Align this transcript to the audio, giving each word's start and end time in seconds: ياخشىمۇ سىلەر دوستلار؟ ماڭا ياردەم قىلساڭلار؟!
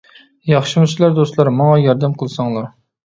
ياخشىمۇ 0.51 0.89
سىلەر 0.93 1.13
دوستلار؟ 1.19 1.51
ماڭا 1.59 1.77
ياردەم 1.85 2.17
قىلساڭلار؟! 2.23 2.71